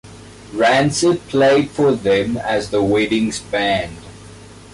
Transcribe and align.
Rancid 0.53 1.27
played 1.27 1.69
for 1.69 1.91
them 1.91 2.35
as 2.37 2.71
the 2.71 2.81
wedding's 2.81 3.37
band. 3.37 3.97